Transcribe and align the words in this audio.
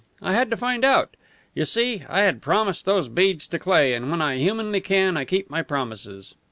I 0.19 0.33
had 0.33 0.49
to 0.49 0.57
find 0.57 0.83
out. 0.83 1.15
You 1.53 1.63
see, 1.63 2.05
I 2.09 2.21
had 2.21 2.41
promised 2.41 2.85
those 2.85 3.07
beads 3.07 3.47
to 3.49 3.59
Cleigh, 3.59 3.93
and 3.93 4.09
when 4.09 4.19
I 4.19 4.37
humanly 4.39 4.81
can 4.81 5.15
I 5.15 5.25
keep 5.25 5.51
my 5.51 5.61
promises. 5.61 6.33